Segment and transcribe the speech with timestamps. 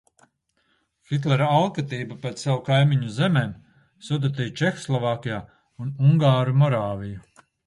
[1.09, 3.53] Hitlera alkatība pēc savu kaimiņu zemēm,
[4.09, 5.39] Sudetiju Čehoslovākijā,
[5.85, 7.47] ungāru Morāviju.